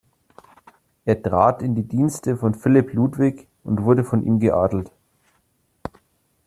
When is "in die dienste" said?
1.61-2.35